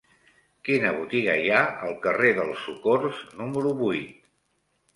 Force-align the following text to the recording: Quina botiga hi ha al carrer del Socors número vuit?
Quina 0.69 0.93
botiga 0.95 1.35
hi 1.41 1.51
ha 1.51 1.59
al 1.89 1.93
carrer 2.07 2.33
del 2.41 2.51
Socors 2.65 3.23
número 3.45 3.77
vuit? 3.87 4.21